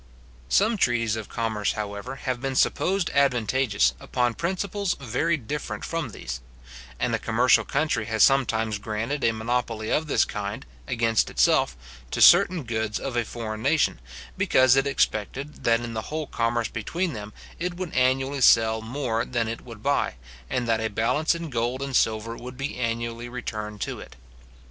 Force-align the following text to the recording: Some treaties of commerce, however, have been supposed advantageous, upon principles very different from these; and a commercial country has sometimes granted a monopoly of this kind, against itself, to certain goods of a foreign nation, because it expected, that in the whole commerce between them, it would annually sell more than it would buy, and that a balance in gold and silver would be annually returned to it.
Some 0.49 0.77
treaties 0.77 1.15
of 1.15 1.29
commerce, 1.29 1.73
however, 1.73 2.15
have 2.15 2.41
been 2.41 2.55
supposed 2.55 3.11
advantageous, 3.13 3.93
upon 3.99 4.33
principles 4.33 4.95
very 4.99 5.37
different 5.37 5.85
from 5.85 6.09
these; 6.09 6.41
and 6.99 7.13
a 7.13 7.19
commercial 7.19 7.63
country 7.63 8.05
has 8.05 8.23
sometimes 8.23 8.79
granted 8.79 9.23
a 9.23 9.31
monopoly 9.31 9.91
of 9.91 10.07
this 10.07 10.25
kind, 10.25 10.65
against 10.87 11.29
itself, 11.29 11.77
to 12.09 12.19
certain 12.19 12.63
goods 12.63 12.97
of 12.99 13.15
a 13.15 13.23
foreign 13.23 13.61
nation, 13.61 13.99
because 14.39 14.75
it 14.75 14.87
expected, 14.87 15.65
that 15.65 15.81
in 15.81 15.93
the 15.93 16.01
whole 16.09 16.25
commerce 16.25 16.67
between 16.67 17.13
them, 17.13 17.31
it 17.59 17.75
would 17.75 17.93
annually 17.93 18.41
sell 18.41 18.81
more 18.81 19.23
than 19.23 19.47
it 19.47 19.61
would 19.61 19.83
buy, 19.83 20.15
and 20.49 20.67
that 20.67 20.81
a 20.81 20.87
balance 20.89 21.35
in 21.35 21.51
gold 21.51 21.79
and 21.79 21.95
silver 21.95 22.35
would 22.35 22.57
be 22.57 22.75
annually 22.75 23.29
returned 23.29 23.79
to 23.81 23.99
it. 23.99 24.15